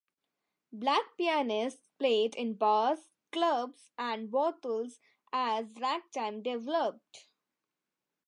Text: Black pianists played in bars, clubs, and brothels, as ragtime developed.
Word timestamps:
Black 0.73 1.15
pianists 1.15 1.87
played 1.99 2.33
in 2.33 2.55
bars, 2.55 3.09
clubs, 3.31 3.91
and 3.99 4.31
brothels, 4.31 4.99
as 5.31 5.67
ragtime 5.79 6.41
developed. 6.41 7.27